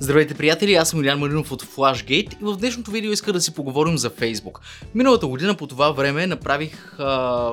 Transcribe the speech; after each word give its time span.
Здравейте, 0.00 0.34
приятели! 0.34 0.74
Аз 0.74 0.90
съм 0.90 1.04
Илян 1.04 1.18
Маринов 1.18 1.52
от 1.52 1.62
Flashgate 1.62 2.40
и 2.40 2.44
в 2.44 2.56
днешното 2.56 2.90
видео 2.90 3.12
иска 3.12 3.32
да 3.32 3.40
си 3.40 3.54
поговорим 3.54 3.98
за 3.98 4.10
Facebook. 4.10 4.58
Миналата 4.94 5.26
година 5.26 5.54
по 5.54 5.66
това 5.66 5.90
време 5.90 6.26
направих, 6.26 7.00
а, 7.00 7.52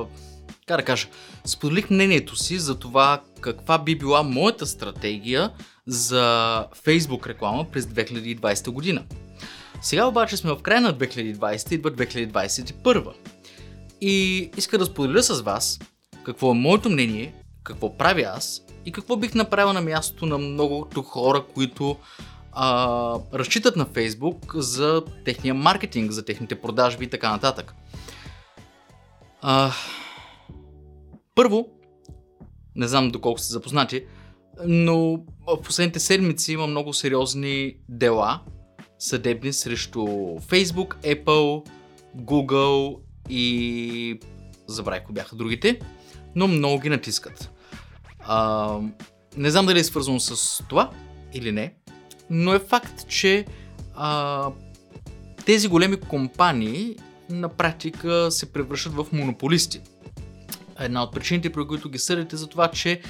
как 0.66 0.76
да 0.76 0.84
кажа, 0.84 1.08
споделих 1.44 1.90
мнението 1.90 2.36
си 2.36 2.58
за 2.58 2.78
това 2.78 3.22
каква 3.40 3.78
би 3.78 3.98
била 3.98 4.22
моята 4.22 4.66
стратегия 4.66 5.50
за 5.86 6.22
Facebook 6.86 7.26
реклама 7.26 7.66
през 7.72 7.84
2020 7.84 8.70
година. 8.70 9.04
Сега 9.82 10.06
обаче 10.06 10.36
сме 10.36 10.52
в 10.52 10.62
края 10.62 10.80
на 10.80 10.94
2020 10.94 11.72
и 11.72 11.74
идва 11.74 11.90
2021. 11.90 13.12
И 14.00 14.50
иска 14.56 14.78
да 14.78 14.84
споделя 14.84 15.22
с 15.22 15.40
вас 15.40 15.78
какво 16.24 16.50
е 16.50 16.54
моето 16.54 16.90
мнение, 16.90 17.34
какво 17.62 17.96
правя 17.96 18.32
аз 18.36 18.62
и 18.86 18.92
какво 18.92 19.16
бих 19.16 19.34
направил 19.34 19.72
на 19.72 19.80
мястото 19.80 20.26
на 20.26 20.38
многото 20.38 21.02
хора, 21.02 21.44
които 21.54 21.96
а, 22.54 23.18
разчитат 23.32 23.76
на 23.76 23.84
Фейсбук 23.84 24.54
за 24.54 25.02
техния 25.24 25.54
маркетинг, 25.54 26.10
за 26.10 26.24
техните 26.24 26.60
продажби 26.60 27.04
и 27.04 27.10
така 27.10 27.30
нататък. 27.30 27.74
А, 29.42 29.72
първо, 31.34 31.68
не 32.76 32.88
знам 32.88 33.10
доколко 33.10 33.40
сте 33.40 33.52
запознати, 33.52 34.04
но 34.66 35.24
в 35.46 35.62
последните 35.64 36.00
седмици 36.00 36.52
има 36.52 36.66
много 36.66 36.92
сериозни 36.92 37.76
дела 37.88 38.40
съдебни 38.98 39.52
срещу 39.52 40.00
Facebook, 40.40 40.94
Apple, 41.24 41.68
Google 42.16 42.98
и 43.28 44.20
забравих 44.66 45.04
кои 45.04 45.14
бяха 45.14 45.36
другите, 45.36 45.80
но 46.34 46.48
много 46.48 46.80
ги 46.80 46.88
натискат. 46.88 47.50
А, 48.20 48.78
не 49.36 49.50
знам 49.50 49.66
дали 49.66 49.78
е 49.78 49.84
свързано 49.84 50.20
с 50.20 50.64
това 50.68 50.90
или 51.32 51.52
не, 51.52 51.74
но 52.30 52.54
е 52.54 52.58
факт, 52.58 53.08
че 53.08 53.46
а, 53.94 54.50
тези 55.46 55.68
големи 55.68 56.00
компании 56.00 56.96
на 57.30 57.48
практика 57.48 58.30
се 58.30 58.52
превръщат 58.52 58.92
в 58.92 59.06
монополисти. 59.12 59.80
Една 60.80 61.02
от 61.02 61.12
причините, 61.12 61.52
при 61.52 61.66
които 61.66 61.88
ги 61.88 61.98
съдите, 61.98 62.36
за 62.36 62.46
това, 62.46 62.68
че 62.68 63.00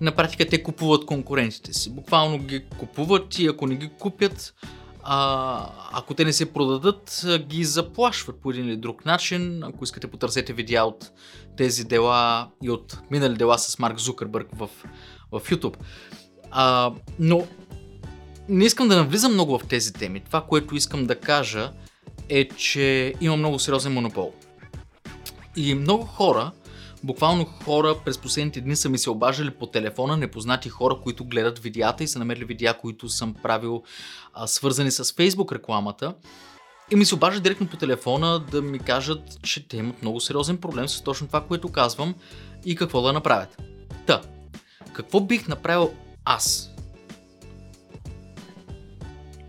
на 0.00 0.12
практика 0.12 0.48
те 0.48 0.62
купуват 0.62 1.06
конкурентите 1.06 1.72
си. 1.72 1.90
Буквално 1.90 2.38
ги 2.38 2.64
купуват 2.78 3.38
и 3.38 3.46
ако 3.46 3.66
не 3.66 3.76
ги 3.76 3.90
купят, 3.98 4.54
а, 5.02 5.68
ако 5.92 6.14
те 6.14 6.24
не 6.24 6.32
се 6.32 6.52
продадат, 6.52 7.26
ги 7.48 7.64
заплашват 7.64 8.40
по 8.40 8.50
един 8.50 8.68
или 8.68 8.76
друг 8.76 9.04
начин. 9.04 9.62
Ако 9.64 9.84
искате, 9.84 10.06
потърсете 10.06 10.52
видеа 10.52 10.84
от 10.84 11.10
тези 11.56 11.84
дела 11.84 12.48
и 12.62 12.70
от 12.70 12.98
минали 13.10 13.36
дела 13.36 13.58
с 13.58 13.78
Марк 13.78 13.98
Зукърбърг 13.98 14.48
в, 14.52 14.68
в 15.32 15.40
YouTube. 15.40 15.76
А, 16.50 16.92
но 17.18 17.46
не 18.52 18.64
искам 18.64 18.88
да 18.88 18.96
навлизам 18.96 19.32
много 19.32 19.58
в 19.58 19.66
тези 19.66 19.92
теми. 19.92 20.20
Това, 20.20 20.42
което 20.42 20.76
искам 20.76 21.06
да 21.06 21.20
кажа 21.20 21.72
е, 22.28 22.48
че 22.48 23.14
има 23.20 23.36
много 23.36 23.58
сериозен 23.58 23.92
монопол. 23.92 24.32
И 25.56 25.74
много 25.74 26.04
хора, 26.04 26.52
буквално 27.04 27.44
хора 27.44 27.96
през 28.04 28.18
последните 28.18 28.60
дни 28.60 28.76
са 28.76 28.88
ми 28.88 28.98
се 28.98 29.10
обаждали 29.10 29.50
по 29.50 29.66
телефона, 29.66 30.16
непознати 30.16 30.68
хора, 30.68 30.96
които 31.02 31.24
гледат 31.24 31.58
видеята 31.58 32.04
и 32.04 32.08
са 32.08 32.18
намерили 32.18 32.44
видеа, 32.44 32.78
които 32.78 33.08
съм 33.08 33.34
правил 33.42 33.82
а, 34.34 34.46
свързани 34.46 34.90
с 34.90 35.04
Facebook 35.04 35.52
рекламата. 35.52 36.14
И 36.90 36.96
ми 36.96 37.04
се 37.04 37.14
обаждат 37.14 37.42
директно 37.42 37.66
по 37.66 37.76
телефона 37.76 38.44
да 38.50 38.62
ми 38.62 38.78
кажат, 38.78 39.42
че 39.42 39.68
те 39.68 39.76
имат 39.76 40.02
много 40.02 40.20
сериозен 40.20 40.58
проблем 40.58 40.88
с 40.88 41.02
точно 41.02 41.26
това, 41.26 41.40
което 41.40 41.68
казвам 41.68 42.14
и 42.64 42.76
какво 42.76 43.02
да 43.02 43.12
направят. 43.12 43.62
Та, 44.06 44.22
какво 44.92 45.20
бих 45.20 45.48
направил 45.48 45.92
аз 46.24 46.71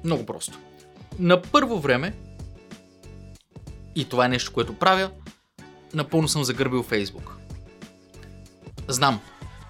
много 0.04 0.26
просто. 0.26 0.58
На 1.20 1.42
първо 1.42 1.80
време, 1.80 2.14
и 3.96 4.06
това 4.06 4.26
е 4.26 4.30
нещо, 4.30 4.54
което 4.54 4.74
правя, 4.74 5.12
напълно 5.94 6.28
съм 6.28 6.44
загърбил 6.44 6.84
Фейсбук. 6.84 7.38
Знам. 8.88 9.20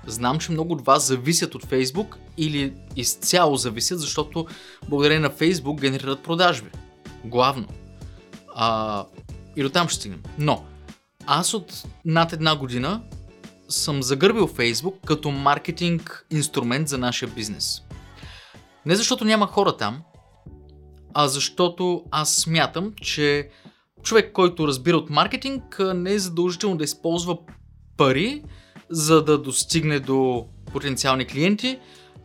Знам, 0.07 0.39
че 0.39 0.51
много 0.51 0.73
от 0.73 0.85
вас 0.85 1.07
зависят 1.07 1.55
от 1.55 1.65
Фейсбук 1.65 2.17
или 2.37 2.73
изцяло 2.95 3.55
зависят, 3.55 3.99
защото 3.99 4.47
благодарение 4.89 5.19
на 5.19 5.29
Фейсбук 5.29 5.81
генерират 5.81 6.23
продажби. 6.23 6.69
Главно. 7.25 7.67
А, 8.55 9.05
и 9.55 9.63
до 9.63 9.69
там 9.69 9.89
ще 9.89 9.99
стигнем. 9.99 10.23
Но, 10.37 10.65
аз 11.25 11.53
от 11.53 11.83
над 12.05 12.33
една 12.33 12.55
година 12.55 13.01
съм 13.69 14.03
загърбил 14.03 14.47
Фейсбук 14.47 14.95
като 15.05 15.31
маркетинг 15.31 16.25
инструмент 16.31 16.87
за 16.87 16.97
нашия 16.97 17.29
бизнес. 17.29 17.81
Не 18.85 18.95
защото 18.95 19.25
няма 19.25 19.47
хора 19.47 19.77
там, 19.77 20.01
а 21.13 21.27
защото 21.27 22.03
аз 22.11 22.35
смятам, 22.35 22.93
че 23.01 23.49
човек, 24.03 24.31
който 24.33 24.67
разбира 24.67 24.97
от 24.97 25.09
маркетинг, 25.09 25.79
не 25.95 26.13
е 26.13 26.19
задължително 26.19 26.77
да 26.77 26.83
използва 26.83 27.37
пари, 27.97 28.43
за 28.89 29.23
да 29.23 29.37
достигне 29.37 29.99
до 29.99 30.47
потенциални 30.73 31.25
клиенти. 31.25 31.79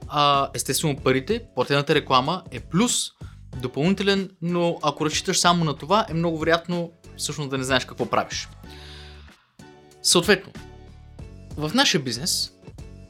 А, 0.08 0.50
естествено 0.54 0.96
парите, 0.96 1.42
платената 1.54 1.94
реклама 1.94 2.42
е 2.50 2.60
плюс, 2.60 3.10
допълнителен, 3.56 4.30
но 4.42 4.78
ако 4.82 5.06
разчиташ 5.06 5.38
само 5.38 5.64
на 5.64 5.76
това, 5.76 6.06
е 6.08 6.14
много 6.14 6.38
вероятно 6.38 6.92
всъщност 7.16 7.50
да 7.50 7.58
не 7.58 7.64
знаеш 7.64 7.84
какво 7.84 8.06
правиш. 8.06 8.48
Съответно, 10.02 10.52
в 11.56 11.70
нашия 11.74 12.00
бизнес 12.00 12.52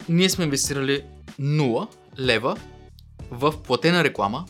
ние 0.08 0.30
сме 0.30 0.44
инвестирали 0.44 1.04
0 1.40 1.88
лева 2.18 2.56
в 3.30 3.54
платена 3.62 4.04
реклама 4.04 4.44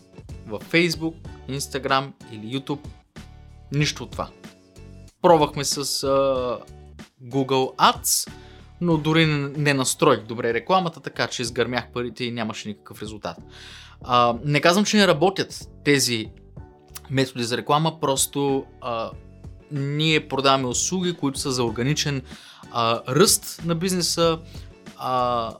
в 0.48 0.58
Facebook, 0.58 1.14
Instagram 1.48 2.12
или 2.32 2.60
YouTube. 2.60 2.86
Нищо 3.72 4.02
от 4.02 4.10
това. 4.10 4.28
Пробвахме 5.22 5.64
с 5.64 5.84
uh, 5.84 6.60
Google 7.24 7.76
Ads, 7.76 8.30
но 8.80 8.96
дори 8.96 9.26
не 9.56 9.74
настроих 9.74 10.20
добре 10.20 10.54
рекламата, 10.54 11.00
така 11.00 11.26
че 11.26 11.42
изгърмях 11.42 11.92
парите 11.92 12.24
и 12.24 12.30
нямаше 12.30 12.68
никакъв 12.68 13.02
резултат. 13.02 13.36
Uh, 14.04 14.40
не 14.44 14.60
казвам, 14.60 14.84
че 14.84 14.96
не 14.96 15.06
работят 15.06 15.68
тези 15.84 16.30
методи 17.10 17.44
за 17.44 17.56
реклама, 17.56 18.00
просто 18.00 18.64
uh, 18.82 19.10
ние 19.72 20.28
продаваме 20.28 20.66
услуги, 20.66 21.16
които 21.16 21.38
са 21.38 21.52
за 21.52 21.64
органичен 21.64 22.22
uh, 22.74 23.08
ръст 23.08 23.62
на 23.64 23.74
бизнеса, 23.74 24.38
uh, 25.02 25.56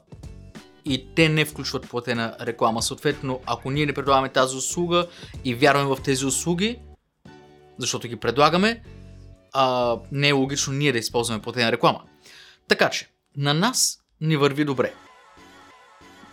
и 0.85 1.05
те 1.15 1.29
не 1.29 1.45
включват 1.45 1.89
платена 1.89 2.35
реклама. 2.41 2.81
Съответно, 2.81 3.39
ако 3.45 3.71
ние 3.71 3.85
не 3.85 3.93
предлагаме 3.93 4.29
тази 4.29 4.55
услуга 4.55 5.07
и 5.45 5.55
вярваме 5.55 5.95
в 5.95 6.01
тези 6.03 6.25
услуги, 6.25 6.79
защото 7.77 8.07
ги 8.07 8.15
предлагаме, 8.15 8.81
а, 9.53 9.97
не 10.11 10.29
е 10.29 10.31
логично 10.31 10.73
ние 10.73 10.91
да 10.91 10.97
използваме 10.97 11.41
платена 11.41 11.71
реклама. 11.71 12.01
Така 12.67 12.89
че, 12.89 13.09
на 13.37 13.53
нас 13.53 13.99
ни 14.21 14.37
върви 14.37 14.65
добре. 14.65 14.93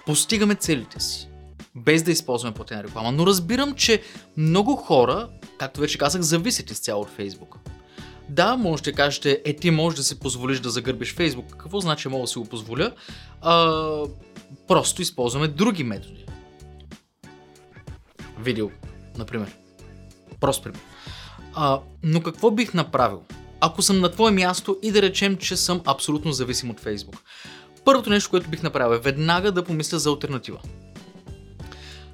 Постигаме 0.06 0.55
целите 0.55 1.01
си, 1.01 1.29
без 1.75 2.03
да 2.03 2.11
използваме 2.11 2.55
платена 2.55 2.85
реклама. 2.85 3.12
Но 3.12 3.27
разбирам, 3.27 3.75
че 3.75 4.03
много 4.37 4.77
хора, 4.77 5.29
както 5.59 5.81
вече 5.81 5.99
казах, 5.99 6.23
зависят 6.23 6.71
изцяло 6.71 7.03
от 7.03 7.11
Facebook. 7.19 7.56
Да, 8.28 8.56
може 8.56 8.82
да 8.82 8.92
кажете, 8.92 9.42
е 9.44 9.56
ти 9.56 9.70
можеш 9.70 9.97
да 9.97 10.03
си 10.03 10.20
позволиш 10.20 10.60
да 10.60 10.70
загърбиш 10.70 11.14
Facebook. 11.14 11.56
Какво 11.56 11.81
значи 11.81 12.09
мога 12.09 12.22
да 12.22 12.26
си 12.26 12.38
го 12.38 12.44
позволя? 12.44 12.92
А, 13.41 13.82
просто 14.69 15.03
използваме 15.03 15.48
други 15.48 15.84
методи. 15.84 16.26
Видео, 18.38 18.70
например. 19.19 19.56
Просто 20.41 20.62
пример. 20.62 20.81
А, 21.54 21.81
но 22.03 22.22
какво 22.22 22.50
бих 22.50 22.75
направил? 22.75 23.22
Ако 23.60 23.82
съм 23.82 24.00
на 24.00 24.09
твое 24.09 24.31
място 24.31 24.78
и 24.82 24.93
да 24.93 25.03
речем, 25.03 25.37
че 25.37 25.56
съм 25.56 25.81
абсолютно 25.84 26.32
зависим 26.32 26.70
от 26.70 26.81
Facebook. 26.81 27.19
Първото 27.84 28.10
нещо, 28.10 28.31
което 28.31 28.50
бих 28.50 28.62
направил 28.62 28.97
е 28.97 29.00
веднага 29.00 29.53
да 29.53 29.64
помисля 29.64 29.98
за 29.98 30.10
альтернатива. 30.10 30.58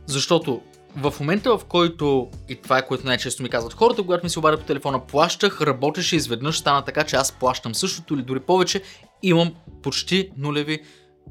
Защото 0.06 0.60
в 0.97 1.14
момента, 1.20 1.59
в 1.59 1.65
който, 1.65 2.30
и 2.48 2.56
това 2.56 2.78
е 2.78 2.86
което 2.86 3.06
най-често 3.06 3.42
ми 3.42 3.48
казват 3.48 3.72
хората, 3.72 4.03
когато 4.03 4.27
ми 4.27 4.30
се 4.30 4.39
обадят 4.39 4.60
по 4.60 4.66
телефона, 4.66 5.06
плащах, 5.06 5.60
работеше 5.60 6.16
изведнъж, 6.16 6.59
стана 6.59 6.84
така, 6.84 7.04
че 7.04 7.16
аз 7.16 7.33
плащам 7.33 7.74
същото 7.74 8.15
или 8.15 8.22
дори 8.22 8.41
повече, 8.41 8.83
имам 9.22 9.54
почти 9.83 10.30
нулеви 10.36 10.83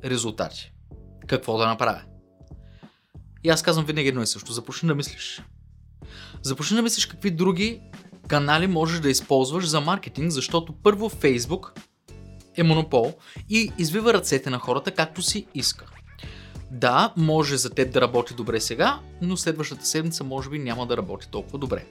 резултати. 0.06 0.72
Какво 1.28 1.58
да 1.58 1.68
направя? 1.68 2.02
И 3.44 3.50
аз 3.50 3.64
казвам 3.64 3.86
винаги 3.86 4.08
едно 4.08 4.22
и 4.22 4.28
също. 4.28 4.52
Започни 4.52 4.88
да 4.88 4.96
мислиш. 4.96 5.42
Започни 6.42 6.76
да 6.76 6.82
мислиш 6.82 7.06
какви 7.06 7.32
други 7.32 7.82
канали 8.28 8.68
можеш 8.68 9.00
да 9.00 9.10
използваш 9.10 9.68
за 9.68 9.82
маркетинг, 9.82 10.32
защото 10.32 10.74
първо 10.84 11.10
Facebook 11.10 11.80
е 12.58 12.64
монопол 12.64 13.14
и 13.50 13.72
извива 13.78 14.14
ръцете 14.14 14.50
на 14.50 14.60
хората 14.60 14.92
както 14.92 15.22
си 15.22 15.48
иска. 15.54 15.86
Да, 16.72 17.14
може 17.18 17.58
за 17.58 17.70
теб 17.70 17.94
да 17.94 18.02
работи 18.02 18.34
добре 18.34 18.60
сега, 18.60 19.00
но 19.22 19.38
следващата 19.38 19.86
седмица 19.86 20.24
може 20.24 20.50
би 20.50 20.60
няма 20.60 20.88
да 20.88 20.98
работи 20.98 21.28
толкова 21.32 21.60
добре. 21.60 21.86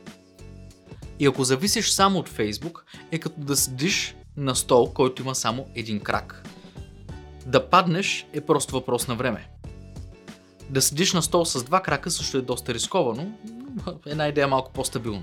И 1.19 1.27
ако 1.27 1.45
зависиш 1.45 1.91
само 1.91 2.19
от 2.19 2.29
Facebook, 2.29 2.81
е 3.11 3.19
като 3.19 3.41
да 3.41 3.57
седиш 3.57 4.17
на 4.37 4.57
стол, 4.57 4.93
който 4.93 5.23
има 5.23 5.35
само 5.35 5.67
един 5.75 6.01
крак. 6.01 6.49
Да 7.47 7.71
паднеш 7.71 8.27
е 8.33 8.41
просто 8.41 8.73
въпрос 8.73 9.09
на 9.09 9.15
време. 9.15 9.49
Да 10.71 10.83
седиш 10.83 11.13
на 11.13 11.23
стол 11.23 11.45
с 11.45 11.65
два 11.65 11.83
крака 11.83 12.11
също 12.11 12.39
е 12.39 12.43
доста 12.43 12.75
рисковано. 12.75 13.33
Една 14.07 14.29
идея 14.29 14.45
е 14.45 14.47
малко 14.47 14.73
по-стабилна. 14.73 15.23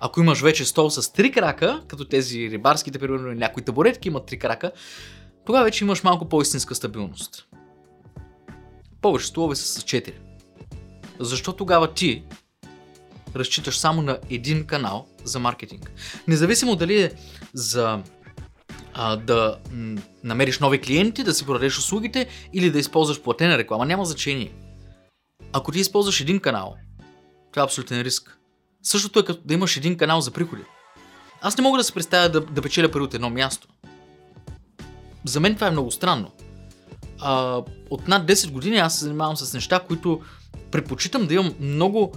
Ако 0.00 0.20
имаш 0.20 0.40
вече 0.40 0.64
стол 0.64 0.90
с 0.90 1.12
три 1.12 1.32
крака, 1.32 1.82
като 1.88 2.04
тези 2.04 2.50
рибарските, 2.50 2.98
примерно 2.98 3.32
някои 3.32 3.62
табуретки 3.62 4.08
имат 4.08 4.26
три 4.26 4.38
крака, 4.38 4.72
тогава 5.46 5.64
вече 5.64 5.84
имаш 5.84 6.02
малко 6.02 6.28
по-истинска 6.28 6.74
стабилност. 6.74 7.46
Повече 9.00 9.26
столове 9.26 9.56
са 9.56 9.80
с 9.80 9.84
4. 9.84 10.12
Защо 11.20 11.52
тогава 11.52 11.94
ти 11.94 12.24
разчиташ 13.36 13.78
само 13.78 14.02
на 14.02 14.18
един 14.30 14.66
канал 14.66 15.06
за 15.24 15.38
маркетинг? 15.38 15.92
Независимо 16.28 16.76
дали 16.76 17.02
е 17.02 17.12
за 17.54 18.02
а, 18.94 19.16
да 19.16 19.58
м- 19.72 20.00
намериш 20.24 20.58
нови 20.58 20.80
клиенти, 20.80 21.24
да 21.24 21.34
си 21.34 21.46
продадеш 21.46 21.78
услугите 21.78 22.26
или 22.52 22.70
да 22.70 22.78
използваш 22.78 23.22
платена 23.22 23.58
реклама, 23.58 23.86
няма 23.86 24.04
значение. 24.04 24.52
Ако 25.52 25.72
ти 25.72 25.78
използваш 25.78 26.20
един 26.20 26.40
канал, 26.40 26.76
това 27.52 27.62
е 27.62 27.64
абсолютен 27.64 28.00
риск. 28.00 28.38
Същото 28.82 29.18
е 29.18 29.24
като 29.24 29.40
да 29.44 29.54
имаш 29.54 29.76
един 29.76 29.96
канал 29.96 30.20
за 30.20 30.30
приходи. 30.30 30.62
Аз 31.40 31.58
не 31.58 31.62
мога 31.62 31.78
да 31.78 31.84
се 31.84 31.92
представя 31.92 32.28
да, 32.28 32.40
да 32.40 32.62
печеля 32.62 32.90
пари 32.90 33.02
от 33.02 33.14
едно 33.14 33.30
място. 33.30 33.68
За 35.24 35.40
мен 35.40 35.54
това 35.54 35.66
е 35.66 35.70
много 35.70 35.90
странно. 35.90 36.32
А, 37.20 37.62
от 37.90 38.08
над 38.08 38.28
10 38.28 38.50
години 38.50 38.76
аз 38.76 38.98
се 38.98 39.04
занимавам 39.04 39.36
с 39.36 39.54
неща, 39.54 39.80
които 39.80 40.20
предпочитам 40.70 41.26
да 41.26 41.34
имам 41.34 41.54
много, 41.60 42.12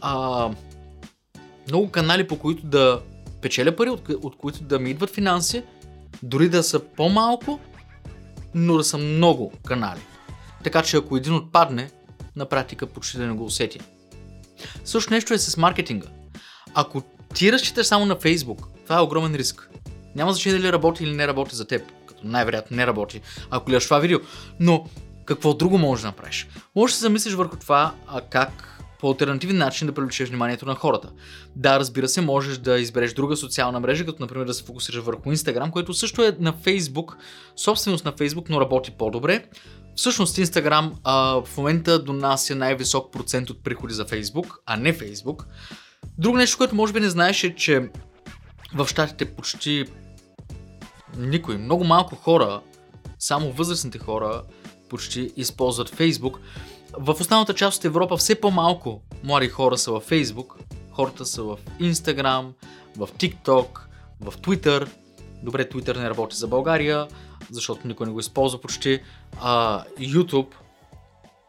а, 0.00 0.50
много 1.68 1.90
канали, 1.90 2.26
по 2.26 2.38
които 2.38 2.66
да 2.66 3.00
печеля 3.42 3.76
пари, 3.76 3.90
от, 3.90 4.08
от 4.08 4.36
които 4.36 4.62
да 4.62 4.78
ми 4.78 4.90
идват 4.90 5.10
финанси, 5.10 5.62
дори 6.22 6.48
да 6.48 6.62
са 6.62 6.80
по-малко, 6.80 7.60
но 8.54 8.76
да 8.76 8.84
са 8.84 8.98
много 8.98 9.52
канали. 9.66 10.00
Така 10.64 10.82
че 10.82 10.96
ако 10.96 11.16
един 11.16 11.34
отпадне, 11.34 11.90
на 12.36 12.46
практика 12.46 12.86
почти 12.86 13.18
да 13.18 13.26
не 13.26 13.32
го 13.32 13.44
усети. 13.44 13.80
Също 14.84 15.12
нещо 15.12 15.34
е 15.34 15.38
с 15.38 15.56
маркетинга. 15.56 16.08
Ако 16.74 17.02
ти 17.34 17.52
разчиташ 17.52 17.86
само 17.86 18.06
на 18.06 18.16
Facebook, 18.16 18.66
това 18.84 18.96
е 18.96 19.02
огромен 19.02 19.34
риск. 19.34 19.70
Няма 20.14 20.32
значение 20.32 20.58
дали 20.58 20.72
работи 20.72 21.04
или 21.04 21.12
не 21.12 21.26
работи 21.26 21.56
за 21.56 21.66
теб, 21.66 21.92
като 22.16 22.28
най-вероятно 22.28 22.76
не 22.76 22.86
работи, 22.86 23.20
ако 23.50 23.66
гледаш 23.66 23.84
това 23.84 23.98
видео. 23.98 24.18
Но 24.60 24.84
какво 25.24 25.54
друго 25.54 25.78
можеш 25.78 26.02
да 26.02 26.08
направиш? 26.08 26.48
Можеш 26.76 26.94
да 26.94 26.98
се 26.98 27.02
замислиш 27.02 27.34
върху 27.34 27.56
това 27.56 27.94
а 28.06 28.20
как 28.20 28.72
по 29.00 29.08
альтернативен 29.08 29.56
начин 29.56 29.86
да 29.86 29.94
привлечеш 29.94 30.28
вниманието 30.28 30.66
на 30.66 30.74
хората. 30.74 31.10
Да, 31.56 31.78
разбира 31.78 32.08
се, 32.08 32.20
можеш 32.20 32.58
да 32.58 32.78
избереш 32.78 33.12
друга 33.12 33.36
социална 33.36 33.80
мрежа, 33.80 34.06
като 34.06 34.22
например 34.22 34.46
да 34.46 34.54
се 34.54 34.64
фокусираш 34.64 35.04
върху 35.04 35.30
Instagram, 35.30 35.70
което 35.70 35.94
също 35.94 36.22
е 36.22 36.36
на 36.40 36.52
Facebook, 36.52 37.14
собственост 37.56 38.04
на 38.04 38.12
Facebook, 38.12 38.46
но 38.50 38.60
работи 38.60 38.90
по-добре. 38.90 39.44
Всъщност 39.96 40.36
Instagram 40.36 40.92
а, 41.04 41.42
в 41.44 41.56
момента 41.56 42.02
донася 42.02 42.54
най-висок 42.54 43.12
процент 43.12 43.50
от 43.50 43.64
приходи 43.64 43.94
за 43.94 44.04
Facebook, 44.06 44.54
а 44.66 44.76
не 44.76 44.98
Facebook. 44.98 45.44
Друго 46.18 46.36
нещо, 46.36 46.58
което 46.58 46.74
може 46.74 46.92
би 46.92 47.00
не 47.00 47.10
знаеш 47.10 47.44
е, 47.44 47.54
че 47.54 47.88
в 48.74 48.88
щатите 48.88 49.24
почти 49.24 49.84
никой, 51.18 51.56
много 51.56 51.84
малко 51.84 52.16
хора, 52.16 52.60
само 53.18 53.52
възрастните 53.52 53.98
хора 53.98 54.42
почти 54.88 55.32
използват 55.36 55.90
Facebook. 55.90 56.36
В 56.98 57.16
останалата 57.20 57.54
част 57.54 57.78
от 57.78 57.84
Европа 57.84 58.16
все 58.16 58.40
по-малко 58.40 59.02
млади 59.24 59.48
хора 59.48 59.78
са 59.78 59.92
във 59.92 60.10
Facebook, 60.10 60.52
хората 60.92 61.26
са 61.26 61.42
в 61.42 61.58
Instagram, 61.80 62.52
в 62.96 63.08
TikTok, 63.08 63.80
в 64.20 64.32
Twitter. 64.32 64.88
Добре, 65.42 65.68
Twitter 65.68 65.96
не 65.96 66.10
работи 66.10 66.36
за 66.36 66.46
България, 66.46 67.08
защото 67.50 67.88
никой 67.88 68.06
не 68.06 68.12
го 68.12 68.20
използва 68.20 68.60
почти. 68.60 69.00
А, 69.40 69.84
YouTube. 69.84 70.48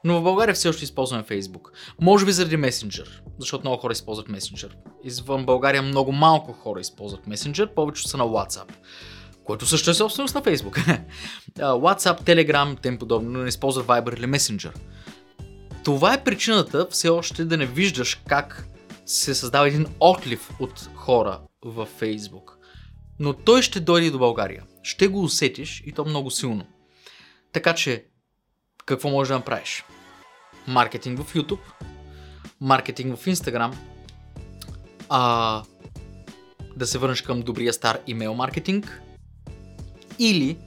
Но 0.03 0.19
в 0.19 0.23
България 0.23 0.55
все 0.55 0.69
още 0.69 0.83
използваме 0.83 1.23
Facebook. 1.23 1.69
Може 2.01 2.25
би 2.25 2.31
заради 2.31 2.57
Messenger, 2.57 3.07
защото 3.39 3.63
много 3.63 3.81
хора 3.81 3.91
използват 3.91 4.29
Messenger. 4.29 4.71
Извън 5.03 5.45
България 5.45 5.81
много 5.81 6.11
малко 6.11 6.53
хора 6.53 6.79
използват 6.79 7.25
Messenger, 7.25 7.73
повечето 7.73 8.09
са 8.09 8.17
на 8.17 8.23
WhatsApp 8.23 8.71
което 9.47 9.65
също 9.65 9.91
е 9.91 9.93
собственост 9.93 10.35
на 10.35 10.41
Facebook. 10.41 10.99
WhatsApp, 11.57 12.21
Telegram, 12.21 12.81
тем 12.81 12.97
подобно, 12.97 13.29
но 13.29 13.39
не 13.39 13.49
използват 13.49 13.85
Viber 13.85 14.17
или 14.17 14.25
Messenger. 14.25 14.73
Това 15.83 16.13
е 16.13 16.23
причината 16.23 16.87
все 16.91 17.09
още 17.09 17.45
да 17.45 17.57
не 17.57 17.65
виждаш 17.65 18.21
как 18.27 18.67
се 19.05 19.35
създава 19.35 19.67
един 19.67 19.85
отлив 19.99 20.49
от 20.59 20.89
хора 20.95 21.39
във 21.65 21.99
Facebook. 21.99 22.51
Но 23.19 23.33
той 23.33 23.61
ще 23.61 23.79
дойде 23.79 24.09
до 24.09 24.19
България. 24.19 24.63
Ще 24.83 25.07
го 25.07 25.23
усетиш 25.23 25.83
и 25.85 25.91
то 25.91 26.05
много 26.05 26.31
силно. 26.31 26.65
Така 27.51 27.75
че, 27.75 28.05
какво 28.85 29.09
можеш 29.09 29.29
да 29.29 29.35
направиш? 29.35 29.85
Маркетинг 30.67 31.19
в 31.19 31.33
YouTube, 31.33 31.59
маркетинг 32.61 33.17
в 33.17 33.25
Instagram, 33.25 33.73
а, 35.09 35.63
да 36.75 36.87
се 36.87 36.97
върнеш 36.97 37.21
към 37.21 37.41
добрия 37.41 37.73
стар 37.73 37.99
имейл 38.07 38.33
маркетинг 38.33 39.01
или 40.19 40.57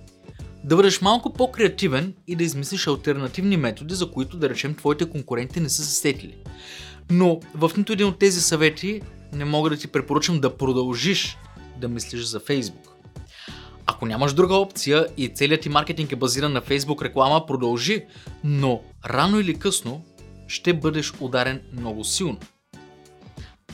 да 0.64 0.76
бъдеш 0.76 1.00
малко 1.00 1.32
по-креативен 1.32 2.14
и 2.26 2.37
да 2.37 2.44
измислиш 2.44 2.87
альтернативни 2.87 3.56
методи, 3.56 3.94
за 3.94 4.11
които 4.11 4.37
да 4.37 4.49
речем 4.49 4.75
твоите 4.75 5.11
конкуренти 5.11 5.61
не 5.61 5.69
са 5.69 5.85
се 5.85 5.94
сетили. 5.94 6.37
Но 7.11 7.41
в 7.55 7.70
нито 7.76 7.93
един 7.93 8.06
от 8.06 8.19
тези 8.19 8.41
съвети 8.41 9.02
не 9.32 9.44
мога 9.44 9.70
да 9.70 9.76
ти 9.76 9.88
препоръчам 9.88 10.41
да 10.41 10.56
продължиш 10.56 11.38
да 11.81 11.88
мислиш 11.88 12.23
за 12.23 12.41
Facebook. 12.41 12.91
Ако 13.87 14.06
нямаш 14.06 14.32
друга 14.32 14.55
опция 14.55 15.06
и 15.17 15.29
целият 15.29 15.61
ти 15.61 15.69
маркетинг 15.69 16.12
е 16.12 16.17
базиран 16.17 16.52
на 16.52 16.62
Facebook 16.62 17.02
реклама, 17.02 17.47
продължи, 17.47 18.05
но 18.44 18.82
рано 19.06 19.41
или 19.41 19.58
късно 19.58 20.05
ще 20.49 20.75
бъдеш 20.75 21.12
ударен 21.20 21.62
много 21.73 22.05
силно. 22.05 22.38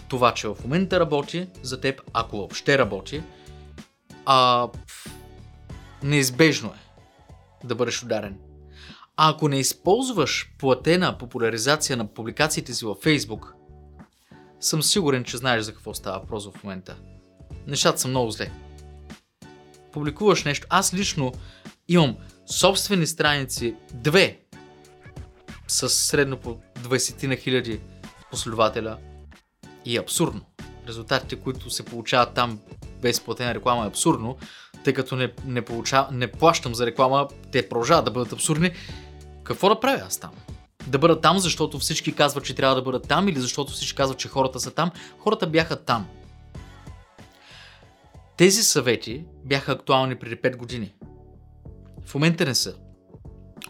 Това, 0.09 0.35
че 0.35 0.49
в 0.49 0.57
момента 0.65 1.01
работи 1.01 1.47
за 1.63 1.81
теб, 1.81 2.01
ако 2.13 2.37
въобще 2.37 2.79
работи, 2.79 3.23
а, 4.27 4.69
неизбежно 6.07 6.69
е 6.69 6.87
да 7.67 7.75
бъдеш 7.75 8.03
ударен. 8.03 8.39
А 9.17 9.31
ако 9.31 9.49
не 9.49 9.59
използваш 9.59 10.53
платена 10.59 11.19
популяризация 11.19 11.97
на 11.97 12.07
публикациите 12.15 12.75
си 12.75 12.85
във 12.85 12.99
Facebook, 12.99 13.53
съм 14.61 14.83
сигурен, 14.83 15.25
че 15.25 15.37
знаеш 15.37 15.63
за 15.63 15.73
какво 15.73 15.95
става 15.95 16.19
въпрос 16.19 16.51
в 16.51 16.65
момента. 16.65 16.97
Нещата 17.67 17.99
са 17.99 18.09
много 18.09 18.31
зле. 18.31 18.51
Публикуваш 19.93 20.45
нещо. 20.45 20.67
Аз 20.71 20.95
лично 20.95 21.33
имам 21.89 22.17
собствени 22.47 23.07
страници, 23.07 23.75
две, 23.93 24.41
с 25.69 25.89
средно 25.89 26.37
по 26.37 26.57
20 26.79 27.27
на 27.27 27.37
хиляди 27.37 27.81
последователя 28.31 28.99
и 29.85 29.97
е 29.97 30.01
абсурдно. 30.01 30.41
Резултатите, 30.89 31.37
които 31.37 31.71
се 31.71 31.85
получават 31.85 32.35
там 32.35 32.61
без 33.03 33.21
платена 33.21 33.55
реклама 33.55 33.85
е 33.85 33.89
абсурдно, 33.89 34.37
тъй 34.85 34.93
като 34.93 35.17
не, 35.17 35.33
не, 35.45 35.63
получа, 35.63 36.09
не 36.13 36.27
плащам 36.27 36.75
за 36.75 36.87
реклама, 36.87 37.29
те 37.53 37.69
продължават 37.69 38.05
да 38.05 38.11
бъдат 38.11 38.33
абсурдни. 38.33 38.71
Какво 39.45 39.69
да 39.69 39.81
правя 39.81 40.03
аз 40.07 40.19
там? 40.19 40.31
Да 40.87 40.99
бъда 40.99 41.21
там, 41.21 41.39
защото 41.39 41.79
всички 41.79 42.13
казват, 42.13 42.45
че 42.45 42.55
трябва 42.55 42.75
да 42.75 42.83
бъдат 42.83 43.09
там 43.09 43.29
или 43.29 43.41
защото 43.41 43.73
всички 43.73 43.97
казват, 43.97 44.19
че 44.19 44.29
хората 44.29 44.61
са 44.61 44.71
там. 44.71 44.91
Хората 45.19 45.47
бяха 45.47 45.77
там. 45.77 46.07
Тези 48.37 48.63
съвети 48.63 49.25
бяха 49.45 49.73
актуални 49.73 50.17
преди 50.17 50.37
5 50.37 50.57
години. 50.57 50.95
В 52.07 52.15
момента 52.15 52.45
не 52.45 52.55
са. 52.55 52.75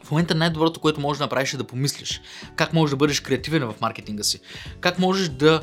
В 0.04 0.10
момента 0.10 0.34
най-доброто, 0.34 0.80
което 0.80 1.00
можеш 1.00 1.18
да 1.18 1.24
направиш 1.24 1.54
е 1.54 1.56
да 1.56 1.64
помислиш 1.64 2.20
как 2.56 2.72
можеш 2.72 2.90
да 2.90 2.96
бъдеш 2.96 3.20
креативен 3.20 3.68
в 3.68 3.80
маркетинга 3.80 4.22
си, 4.22 4.40
как 4.80 4.98
можеш 4.98 5.28
да 5.28 5.62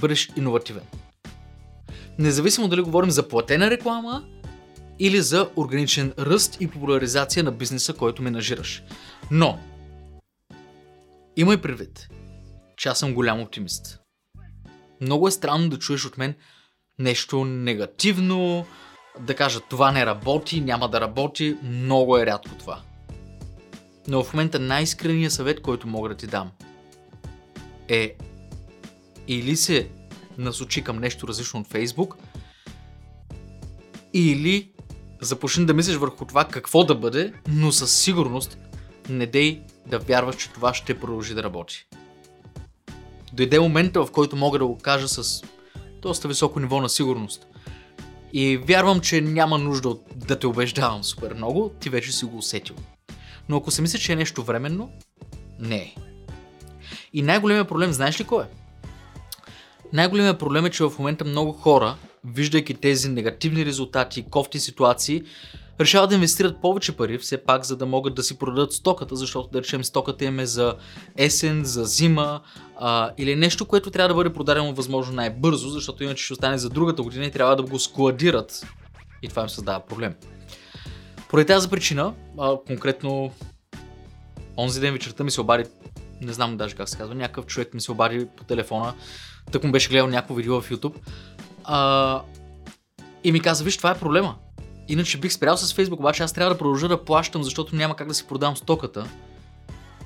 бъдеш 0.00 0.30
иновативен. 0.36 0.82
Независимо 2.18 2.68
дали 2.68 2.80
говорим 2.80 3.10
за 3.10 3.28
платена 3.28 3.70
реклама 3.70 4.24
или 4.98 5.20
за 5.20 5.50
органичен 5.56 6.12
ръст 6.18 6.56
и 6.60 6.68
популяризация 6.70 7.44
на 7.44 7.52
бизнеса, 7.52 7.94
който 7.94 8.22
менажираш. 8.22 8.82
Но, 9.30 9.58
имай 11.36 11.56
предвид, 11.56 12.08
че 12.76 12.88
аз 12.88 12.98
съм 12.98 13.14
голям 13.14 13.40
оптимист. 13.40 14.00
Много 15.00 15.28
е 15.28 15.30
странно 15.30 15.68
да 15.68 15.78
чуеш 15.78 16.04
от 16.06 16.18
мен 16.18 16.34
нещо 16.98 17.44
негативно, 17.44 18.66
да 19.20 19.34
кажа 19.34 19.60
това 19.60 19.92
не 19.92 20.06
работи, 20.06 20.60
няма 20.60 20.88
да 20.88 21.00
работи, 21.00 21.56
много 21.62 22.18
е 22.18 22.26
рядко 22.26 22.54
това. 22.54 22.80
Но 24.08 24.24
в 24.24 24.32
момента 24.32 24.58
най-искреният 24.58 25.32
съвет, 25.32 25.62
който 25.62 25.88
мога 25.88 26.08
да 26.08 26.14
ти 26.14 26.26
дам 26.26 26.50
е 27.88 28.16
или 29.28 29.56
се 29.56 29.88
насочи 30.38 30.84
към 30.84 30.98
нещо 30.98 31.28
различно 31.28 31.60
от 31.60 31.68
Facebook, 31.68 32.14
или 34.14 34.70
започни 35.20 35.66
да 35.66 35.74
мислиш 35.74 35.96
върху 35.96 36.24
това 36.24 36.44
какво 36.44 36.84
да 36.84 36.94
бъде, 36.94 37.32
но 37.48 37.72
със 37.72 37.98
сигурност 37.98 38.58
не 39.08 39.26
дей 39.26 39.62
да 39.86 39.98
вярваш, 39.98 40.36
че 40.36 40.50
това 40.50 40.74
ще 40.74 41.00
продължи 41.00 41.34
да 41.34 41.42
работи. 41.42 41.86
Дойде 43.32 43.60
момента, 43.60 44.04
в 44.04 44.10
който 44.10 44.36
мога 44.36 44.58
да 44.58 44.66
го 44.66 44.78
кажа 44.78 45.08
с 45.08 45.42
доста 46.02 46.28
високо 46.28 46.60
ниво 46.60 46.80
на 46.80 46.88
сигурност. 46.88 47.46
И 48.32 48.56
вярвам, 48.56 49.00
че 49.00 49.20
няма 49.20 49.58
нужда 49.58 49.96
да 50.16 50.38
те 50.38 50.46
убеждавам 50.46 51.04
супер 51.04 51.34
много, 51.34 51.68
ти 51.80 51.90
вече 51.90 52.12
си 52.12 52.24
го 52.24 52.38
усетил. 52.38 52.76
Но 53.48 53.56
ако 53.56 53.70
се 53.70 53.82
мисля, 53.82 53.98
че 53.98 54.12
е 54.12 54.16
нещо 54.16 54.42
временно, 54.42 54.90
не 55.58 55.76
е. 55.76 55.94
И 57.12 57.22
най-големият 57.22 57.68
проблем, 57.68 57.92
знаеш 57.92 58.20
ли 58.20 58.24
кой 58.24 58.44
е? 58.44 58.48
Най-големият 59.92 60.38
проблем 60.38 60.66
е, 60.66 60.70
че 60.70 60.84
в 60.84 60.92
момента 60.98 61.24
много 61.24 61.52
хора, 61.52 61.96
виждайки 62.24 62.74
тези 62.74 63.08
негативни 63.08 63.66
резултати, 63.66 64.24
кофти 64.30 64.60
ситуации, 64.60 65.22
решават 65.80 66.10
да 66.10 66.14
инвестират 66.14 66.60
повече 66.60 66.96
пари, 66.96 67.18
все 67.18 67.44
пак, 67.44 67.64
за 67.64 67.76
да 67.76 67.86
могат 67.86 68.14
да 68.14 68.22
си 68.22 68.38
продадат 68.38 68.72
стоката, 68.72 69.16
защото 69.16 69.48
да 69.48 69.58
речем 69.58 69.84
стоката 69.84 70.24
им 70.24 70.40
е 70.40 70.46
за 70.46 70.74
есен, 71.16 71.64
за 71.64 71.84
зима 71.84 72.40
а, 72.78 73.10
или 73.18 73.36
нещо, 73.36 73.66
което 73.66 73.90
трябва 73.90 74.08
да 74.08 74.14
бъде 74.14 74.32
продадено 74.32 74.74
възможно 74.74 75.14
най-бързо, 75.14 75.68
защото 75.68 76.04
иначе 76.04 76.24
ще 76.24 76.32
остане 76.32 76.58
за 76.58 76.68
другата 76.68 77.02
година 77.02 77.26
и 77.26 77.30
трябва 77.30 77.56
да 77.56 77.62
го 77.62 77.78
складират. 77.78 78.66
И 79.22 79.28
това 79.28 79.42
им 79.42 79.48
създава 79.48 79.80
проблем. 79.80 80.14
Поради 81.28 81.46
тази 81.46 81.68
причина, 81.68 82.14
а, 82.38 82.56
конкретно 82.66 83.32
онзи 84.58 84.80
ден 84.80 84.92
вечерта 84.92 85.24
ми 85.24 85.30
се 85.30 85.40
обади, 85.40 85.64
не 86.20 86.32
знам 86.32 86.56
даже 86.56 86.74
как 86.74 86.88
се 86.88 86.98
казва, 86.98 87.14
някакъв 87.14 87.46
човек 87.46 87.74
ми 87.74 87.80
се 87.80 87.92
обади 87.92 88.26
по 88.36 88.44
телефона, 88.44 88.94
тък 89.52 89.64
му 89.64 89.72
беше 89.72 89.88
гледал 89.88 90.06
някакво 90.06 90.34
видео 90.34 90.60
в 90.60 90.70
YouTube 90.70 90.94
а, 91.64 92.22
и 93.24 93.32
ми 93.32 93.40
каза, 93.40 93.64
виж, 93.64 93.76
това 93.76 93.90
е 93.90 93.98
проблема. 93.98 94.34
Иначе 94.88 95.18
бих 95.18 95.32
спрял 95.32 95.56
с 95.56 95.74
Facebook, 95.74 95.98
обаче 95.98 96.22
аз 96.22 96.32
трябва 96.32 96.54
да 96.54 96.58
продължа 96.58 96.88
да 96.88 97.04
плащам, 97.04 97.42
защото 97.42 97.76
няма 97.76 97.96
как 97.96 98.08
да 98.08 98.14
си 98.14 98.26
продам 98.26 98.56
стоката. 98.56 99.06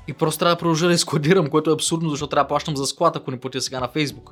И 0.09 0.13
просто 0.13 0.39
трябва 0.39 0.55
да 0.55 0.59
продължа 0.59 0.89
да 0.89 0.99
складирам, 0.99 1.51
което 1.51 1.71
е 1.71 1.75
абсурдно, 1.75 2.11
защото 2.11 2.31
трябва 2.31 2.45
да 2.45 2.49
плащам 2.49 2.77
за 2.77 2.87
склад, 2.87 3.17
ако 3.17 3.31
не 3.31 3.41
платя 3.41 3.61
сега 3.61 3.81
на 3.81 3.89
Facebook. 3.89 4.31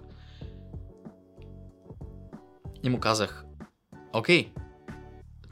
И 2.82 2.90
му 2.90 3.00
казах, 3.00 3.44
окей. 4.12 4.52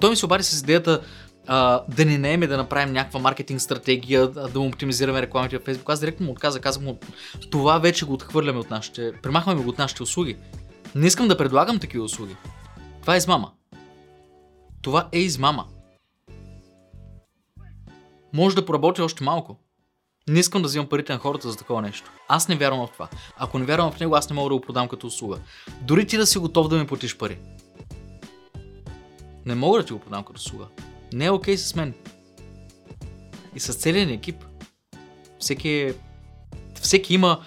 Той 0.01 0.11
ми 0.11 0.17
се 0.17 0.27
обади 0.27 0.45
с 0.45 0.61
идеята 0.61 1.01
а, 1.49 1.83
да 1.89 2.05
не 2.05 2.19
наеме 2.19 2.47
да 2.47 2.57
направим 2.57 2.93
някаква 2.93 3.21
маркетинг 3.21 3.61
стратегия, 3.61 4.29
да 4.29 4.61
му 4.61 4.67
оптимизираме 4.67 5.23
рекламите 5.23 5.59
в 5.59 5.63
Facebook. 5.63 5.93
Аз 5.93 6.01
директно 6.01 6.27
му 6.27 6.33
отказах, 6.33 6.63
казах 6.63 6.83
му, 6.83 6.99
това 7.51 7.79
вече 7.79 8.05
го 8.05 8.13
отхвърляме 8.13 8.59
от 8.59 8.71
нашите, 8.71 9.13
премахваме 9.23 9.63
го 9.63 9.69
от 9.69 9.79
нашите 9.79 10.03
услуги. 10.03 10.37
Не 10.95 11.07
искам 11.07 11.29
да 11.29 11.37
предлагам 11.37 11.79
такива 11.79 12.05
услуги. 12.05 12.37
Това 13.01 13.15
е 13.15 13.19
измама. 13.19 13.53
Това 14.83 15.09
е 15.13 15.19
измама. 15.19 15.67
Може 18.33 18.57
да 18.57 18.65
поработи 18.67 19.03
още 19.03 19.25
малко. 19.25 19.57
Не 20.29 20.39
искам 20.39 20.63
да 20.63 20.69
взимам 20.69 20.89
парите 20.89 21.13
на 21.13 21.19
хората 21.19 21.51
за 21.51 21.57
такова 21.57 21.83
нещо. 21.83 22.11
Аз 22.29 22.49
не 22.49 22.57
вярвам 22.57 22.87
в 22.87 22.93
това. 22.93 23.09
Ако 23.37 23.59
не 23.59 23.65
вярвам 23.65 23.93
в 23.93 24.01
него, 24.01 24.17
аз 24.17 24.31
не 24.31 24.35
мога 24.37 24.49
да 24.49 24.55
го 24.55 24.61
продам 24.61 24.89
като 24.89 25.07
услуга. 25.07 25.39
Дори 25.81 26.07
ти 26.07 26.17
да 26.17 26.27
си 26.27 26.39
готов 26.39 26.69
да 26.69 26.79
ми 26.79 26.87
платиш 26.87 27.17
пари. 27.17 27.39
Не 29.47 29.55
мога 29.55 29.79
да 29.79 29.85
ти 29.85 29.93
го 29.93 29.99
продам 29.99 30.25
като 30.25 30.39
услуга. 30.39 30.67
Не 31.13 31.25
е 31.25 31.31
окей 31.31 31.55
okay 31.55 31.59
с 31.59 31.75
мен. 31.75 31.95
И 33.55 33.61
с 33.61 33.75
целият 33.75 34.11
екип. 34.11 34.45
Всеки, 35.39 35.69
е... 35.69 35.95
всеки 36.81 37.15
има 37.15 37.45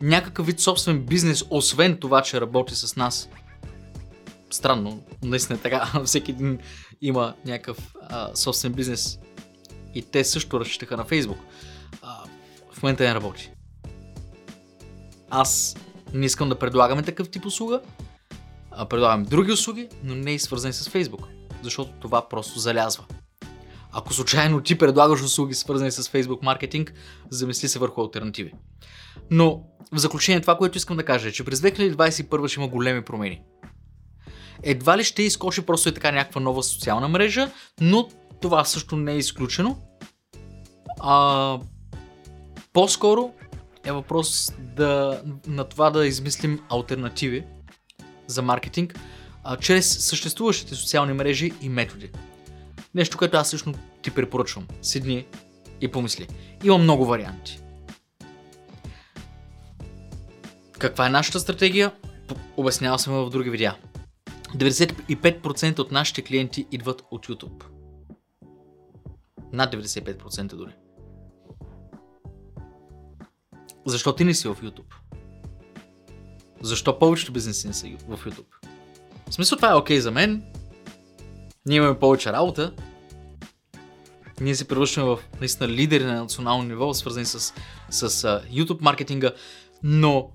някакъв 0.00 0.46
вид 0.46 0.60
собствен 0.60 1.06
бизнес, 1.06 1.44
освен 1.50 1.96
това, 1.96 2.22
че 2.22 2.40
работи 2.40 2.74
с 2.74 2.96
нас 2.96 3.28
странно, 4.50 5.02
наистина 5.22 5.58
така, 5.58 6.00
всеки 6.04 6.30
един 6.30 6.58
има 7.00 7.34
някакъв 7.44 7.94
а, 8.08 8.36
собствен 8.36 8.72
бизнес 8.72 9.18
и 9.94 10.02
те 10.02 10.24
също 10.24 10.60
разчитаха 10.60 10.96
на 10.96 11.04
Фейсбук. 11.04 11.38
А, 12.02 12.24
в 12.72 12.82
момента 12.82 13.04
не 13.04 13.14
работи. 13.14 13.50
Аз 15.30 15.76
не 16.14 16.26
искам 16.26 16.48
да 16.48 16.58
предлагаме 16.58 17.02
такъв 17.02 17.28
тип 17.28 17.46
услуга, 17.46 17.80
а 18.70 18.86
предлагам 18.86 19.24
други 19.24 19.52
услуги, 19.52 19.88
но 20.04 20.14
не 20.14 20.34
и 20.34 20.38
свързани 20.38 20.72
с 20.72 20.88
Фейсбук, 20.88 21.28
защото 21.62 21.90
това 22.00 22.28
просто 22.28 22.58
залязва. 22.58 23.04
Ако 23.92 24.14
случайно 24.14 24.60
ти 24.60 24.78
предлагаш 24.78 25.22
услуги 25.22 25.54
свързани 25.54 25.90
с 25.90 26.02
Facebook 26.02 26.42
маркетинг, 26.42 26.92
замисли 27.30 27.68
се 27.68 27.78
върху 27.78 28.00
альтернативи. 28.00 28.52
Но 29.30 29.62
в 29.92 29.98
заключение 29.98 30.40
това, 30.40 30.56
което 30.56 30.78
искам 30.78 30.96
да 30.96 31.04
кажа 31.04 31.28
е, 31.28 31.32
че 31.32 31.44
през 31.44 31.60
2021 31.60 32.48
ще 32.48 32.60
има 32.60 32.68
големи 32.68 33.04
промени 33.04 33.42
едва 34.62 34.98
ли 34.98 35.04
ще 35.04 35.22
изкоши 35.22 35.66
просто 35.66 35.88
е 35.88 35.94
така 35.94 36.12
някаква 36.12 36.40
нова 36.40 36.62
социална 36.62 37.08
мрежа, 37.08 37.50
но 37.80 38.08
това 38.40 38.64
също 38.64 38.96
не 38.96 39.12
е 39.12 39.18
изключено. 39.18 39.78
А, 41.00 41.58
по-скоро 42.72 43.32
е 43.84 43.92
въпрос 43.92 44.52
да, 44.58 45.22
на 45.46 45.64
това 45.64 45.90
да 45.90 46.06
измислим 46.06 46.60
альтернативи 46.68 47.44
за 48.26 48.42
маркетинг 48.42 48.98
а, 49.50 49.56
чрез 49.56 49.98
съществуващите 49.98 50.74
социални 50.74 51.12
мрежи 51.12 51.52
и 51.62 51.68
методи. 51.68 52.10
Нещо, 52.94 53.18
което 53.18 53.36
аз 53.36 53.54
лично 53.54 53.74
ти 54.02 54.10
препоръчвам. 54.10 54.66
Седни 54.82 55.26
и 55.80 55.88
помисли. 55.88 56.28
Има 56.64 56.78
много 56.78 57.06
варианти. 57.06 57.60
Каква 60.78 61.06
е 61.06 61.10
нашата 61.10 61.40
стратегия? 61.40 61.92
Обяснявал 62.56 62.98
съм 62.98 63.14
в 63.14 63.30
други 63.30 63.50
видеа. 63.50 63.76
95% 64.54 65.78
от 65.78 65.92
нашите 65.92 66.22
клиенти 66.22 66.66
идват 66.72 67.02
от 67.10 67.26
YouTube. 67.26 67.64
Над 69.52 69.74
95% 69.74 70.56
дори. 70.56 70.72
Защо 73.86 74.14
ти 74.14 74.24
не 74.24 74.34
си 74.34 74.48
в 74.48 74.56
YouTube? 74.62 74.94
Защо 76.62 76.98
повечето 76.98 77.32
бизнеси 77.32 77.66
не 77.66 77.74
са 77.74 77.86
в 78.08 78.24
YouTube? 78.24 78.67
В 79.30 79.34
смисъл 79.34 79.56
това 79.56 79.70
е 79.70 79.74
окей 79.74 79.96
okay 79.96 80.00
за 80.00 80.10
мен. 80.10 80.42
Ние 81.66 81.76
имаме 81.76 81.98
повече 81.98 82.32
работа. 82.32 82.72
Ние 84.40 84.54
се 84.54 84.68
превръщаме 84.68 85.06
в 85.06 85.18
наистина 85.40 85.68
лидери 85.68 86.04
на 86.04 86.14
национално 86.14 86.62
ниво, 86.62 86.94
свързани 86.94 87.26
с, 87.26 87.54
с 87.90 88.10
uh, 88.10 88.50
YouTube 88.50 88.82
маркетинга. 88.82 89.32
Но 89.82 90.30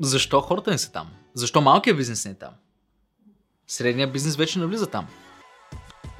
защо 0.00 0.40
хората 0.40 0.70
не 0.70 0.78
са 0.78 0.92
там? 0.92 1.08
Защо 1.34 1.60
малкият 1.60 1.96
бизнес 1.96 2.24
не 2.24 2.30
е 2.30 2.34
там? 2.34 2.50
Средният 3.66 4.12
бизнес 4.12 4.36
вече 4.36 4.58
навлиза 4.58 4.86
там. 4.86 5.06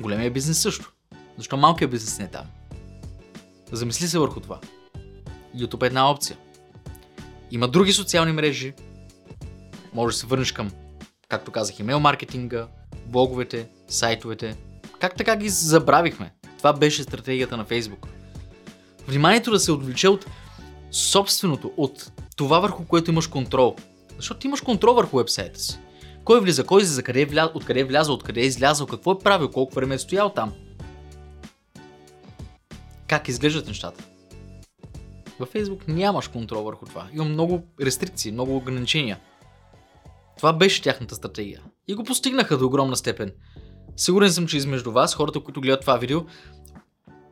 Големия 0.01 0.31
бизнес 0.31 0.63
също. 0.63 0.93
Защо 1.37 1.57
малкият 1.57 1.91
бизнес 1.91 2.19
не 2.19 2.25
е 2.25 2.31
там? 2.31 2.47
Замисли 3.73 4.09
се 4.09 4.19
върху 4.19 4.41
това. 4.41 4.61
YouTube 5.57 5.83
е 5.83 5.87
една 5.87 6.11
опция. 6.11 6.37
Има 7.51 7.69
други 7.69 7.93
социални 7.93 8.33
мрежи. 8.33 8.75
Може 9.97 10.15
да 10.15 10.19
се 10.19 10.27
върнеш 10.27 10.53
към, 10.53 10.71
както 11.29 11.53
казах, 11.53 11.79
имейл 11.79 12.01
маркетинга, 12.01 12.69
блоговете, 13.07 13.69
сайтовете. 13.89 14.57
Как 15.01 15.17
така 15.17 15.37
ги 15.37 15.49
забравихме? 15.49 16.33
Това 16.59 16.73
беше 16.73 17.03
стратегията 17.03 17.57
на 17.57 17.65
Facebook. 17.65 18.07
Вниманието 19.09 19.51
да 19.51 19.59
се 19.59 19.73
отвлече 19.73 20.09
от 20.09 20.27
собственото, 20.91 21.73
от 21.77 22.13
това 22.37 22.61
върху 22.61 22.85
което 22.85 23.11
имаш 23.11 23.27
контрол– 23.27 23.77
защото 24.17 24.41
ти 24.41 24.47
имаш 24.47 24.61
контрол 24.61 24.95
върху 24.95 25.17
вебсайта 25.17 25.61
си. 25.61 25.79
Кой 26.25 26.41
влиза, 26.41 26.65
кой 26.65 26.83
излиза, 26.83 27.03
къде 27.03 27.21
е 27.21 27.27
вля... 27.27 27.51
откъде 27.55 27.81
е 27.81 27.85
влязъл, 27.85 28.15
откъде 28.15 28.41
е 28.41 28.47
излязъл, 28.47 28.87
какво 28.87 29.13
е 29.13 29.19
правил, 29.19 29.51
колко 29.51 29.75
време 29.75 29.95
е 29.95 29.99
стоял 29.99 30.31
там. 30.31 30.53
Как 33.07 33.29
изглеждат 33.29 33.67
нещата. 33.67 34.05
Във 35.39 35.53
Facebook 35.53 35.89
нямаш 35.89 36.29
контрол 36.29 36.63
върху 36.63 36.87
това. 36.87 37.07
Има 37.13 37.25
много 37.25 37.63
рестрикции, 37.81 38.33
много 38.33 38.57
ограничения. 38.57 39.19
Това 40.37 40.53
беше 40.53 40.83
тяхната 40.83 41.15
стратегия. 41.15 41.63
И 41.89 41.95
го 41.95 42.05
постигнаха 42.05 42.59
до 42.59 42.67
огромна 42.67 42.97
степен. 42.97 43.33
Сигурен 43.97 44.33
съм, 44.33 44.47
че 44.47 44.57
измежду 44.57 44.93
вас, 44.93 45.15
хората, 45.15 45.41
които 45.41 45.61
гледат 45.61 45.81
това 45.81 45.97
видео, 45.97 46.21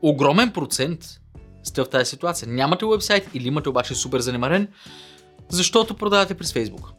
огромен 0.02 0.52
процент 0.52 1.20
сте 1.62 1.82
в 1.82 1.88
тази 1.88 2.10
ситуация. 2.10 2.48
Нямате 2.48 2.86
вебсайт 2.86 3.28
или 3.34 3.48
имате 3.48 3.68
обаче 3.68 3.94
супер 3.94 4.20
занимарен, 4.20 4.68
защото 5.48 5.96
продавате 5.96 6.34
през 6.34 6.52
Facebook. 6.52 6.92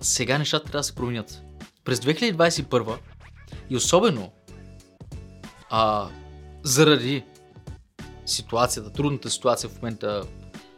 Сега 0.00 0.38
нещата 0.38 0.64
трябва 0.64 0.80
да 0.80 0.84
се 0.84 0.94
променят. 0.94 1.42
През 1.84 2.00
2021 2.00 2.98
и 3.70 3.76
особено 3.76 4.32
а, 5.70 6.08
заради 6.62 7.24
ситуацията, 8.26 8.92
трудната 8.92 9.30
ситуация 9.30 9.70
в 9.70 9.76
момента 9.76 10.22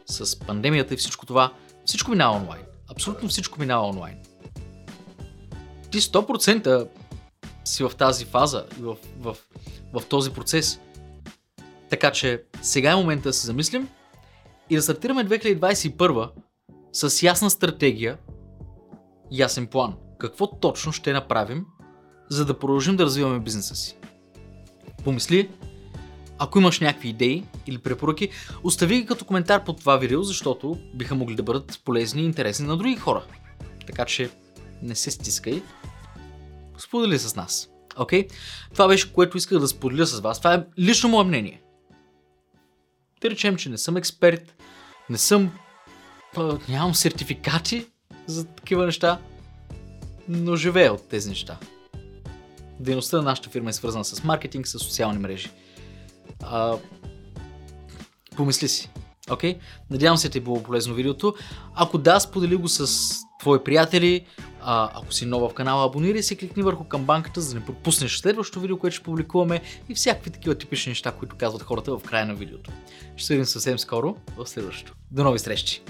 с 0.05 0.39
пандемията 0.39 0.93
и 0.93 0.97
всичко 0.97 1.25
това, 1.25 1.53
всичко 1.85 2.11
минава 2.11 2.37
онлайн. 2.37 2.61
Абсолютно 2.93 3.29
всичко 3.29 3.59
минава 3.59 3.87
онлайн. 3.87 4.17
Ти 5.91 6.01
100% 6.01 6.87
си 7.65 7.83
в 7.83 7.91
тази 7.97 8.25
фаза 8.25 8.65
в, 8.79 8.97
в, 9.19 9.35
в 9.93 10.05
този 10.09 10.31
процес. 10.31 10.79
Така 11.89 12.11
че 12.11 12.43
сега 12.61 12.91
е 12.91 12.95
момента 12.95 13.29
да 13.29 13.33
се 13.33 13.45
замислим 13.45 13.89
и 14.69 14.75
да 14.75 14.81
стартираме 14.81 15.25
2021 15.25 16.29
с 16.93 17.23
ясна 17.23 17.49
стратегия, 17.49 18.17
ясен 19.31 19.67
план. 19.67 19.95
Какво 20.17 20.59
точно 20.59 20.91
ще 20.91 21.13
направим, 21.13 21.65
за 22.29 22.45
да 22.45 22.59
продължим 22.59 22.95
да 22.95 23.05
развиваме 23.05 23.39
бизнеса 23.39 23.75
си? 23.75 23.97
Помисли, 25.03 25.49
ако 26.39 26.59
имаш 26.59 26.79
някакви 26.79 27.09
идеи 27.09 27.43
или 27.67 27.77
препоръки, 27.77 28.29
остави 28.63 28.95
ги 28.95 29.05
като 29.05 29.25
коментар 29.25 29.63
под 29.63 29.79
това 29.79 29.97
видео, 29.97 30.23
защото 30.23 30.77
биха 30.93 31.15
могли 31.15 31.35
да 31.35 31.43
бъдат 31.43 31.81
полезни 31.85 32.21
и 32.21 32.25
интересни 32.25 32.67
на 32.67 32.77
други 32.77 32.95
хора. 32.95 33.23
Така 33.87 34.05
че 34.05 34.29
не 34.81 34.95
се 34.95 35.11
стискай, 35.11 35.61
сподели 36.77 37.19
с 37.19 37.35
нас. 37.35 37.69
Окей? 37.97 38.27
Okay? 38.27 38.31
Това 38.73 38.87
беше 38.87 39.13
което 39.13 39.37
исках 39.37 39.59
да 39.59 39.67
споделя 39.67 40.05
с 40.05 40.19
вас. 40.19 40.37
Това 40.37 40.53
е 40.53 40.63
лично 40.79 41.09
мое 41.09 41.23
мнение. 41.23 41.61
Да 43.21 43.29
речем, 43.29 43.55
че 43.55 43.69
не 43.69 43.77
съм 43.77 43.97
експерт, 43.97 44.63
не 45.09 45.17
съм, 45.17 45.51
нямам 46.69 46.95
сертификати 46.95 47.85
за 48.27 48.45
такива 48.45 48.85
неща, 48.85 49.19
но 50.27 50.55
живея 50.55 50.93
от 50.93 51.09
тези 51.09 51.29
неща. 51.29 51.57
Дейността 52.79 53.17
на 53.17 53.23
нашата 53.23 53.49
фирма 53.49 53.69
е 53.69 53.73
свързана 53.73 54.05
с 54.05 54.23
маркетинг, 54.23 54.67
с 54.67 54.79
социални 54.79 55.19
мрежи. 55.19 55.49
А, 56.43 56.77
помисли 58.35 58.67
си. 58.67 58.89
Окей? 59.31 59.53
Okay? 59.53 59.59
Надявам 59.91 60.17
се 60.17 60.29
ти 60.29 60.37
е 60.37 60.41
било 60.41 60.63
полезно 60.63 60.93
видеото. 60.93 61.33
Ако 61.75 61.97
да, 61.97 62.19
сподели 62.19 62.55
го 62.55 62.67
с 62.67 63.09
твои 63.39 63.63
приятели. 63.63 64.25
А, 64.61 64.89
ако 64.93 65.13
си 65.13 65.25
нова 65.25 65.49
в 65.49 65.53
канала, 65.53 65.85
абонирай 65.85 66.23
се, 66.23 66.35
кликни 66.35 66.63
върху 66.63 66.83
камбанката, 66.83 67.41
за 67.41 67.53
да 67.53 67.59
не 67.59 67.65
пропуснеш 67.65 68.17
следващото 68.17 68.59
видео, 68.59 68.77
което 68.77 68.95
ще 68.95 69.03
публикуваме 69.03 69.61
и 69.89 69.95
всякакви 69.95 70.31
такива 70.31 70.55
типични 70.55 70.89
неща, 70.89 71.11
които 71.11 71.35
казват 71.35 71.63
хората 71.63 71.97
в 71.97 72.03
края 72.03 72.25
на 72.25 72.35
видеото. 72.35 72.71
Ще 73.15 73.27
се 73.27 73.33
видим 73.33 73.45
съвсем 73.45 73.79
скоро 73.79 74.15
в 74.37 74.47
следващото. 74.47 74.93
До 75.11 75.23
нови 75.23 75.39
срещи! 75.39 75.81